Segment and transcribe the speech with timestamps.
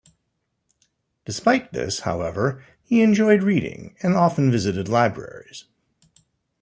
[1.25, 5.65] Despite this, however, he enjoyed reading, and often visited libraries.